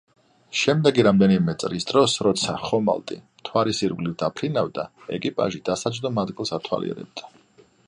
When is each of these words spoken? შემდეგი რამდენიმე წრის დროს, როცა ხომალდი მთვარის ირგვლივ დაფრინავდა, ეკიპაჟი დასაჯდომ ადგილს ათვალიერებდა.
შემდეგი 0.59 1.03
რამდენიმე 1.07 1.53
წრის 1.63 1.85
დროს, 1.91 2.15
როცა 2.27 2.55
ხომალდი 2.69 3.19
მთვარის 3.19 3.83
ირგვლივ 3.89 4.17
დაფრინავდა, 4.25 4.89
ეკიპაჟი 5.19 5.63
დასაჯდომ 5.71 6.21
ადგილს 6.27 6.57
ათვალიერებდა. 6.61 7.33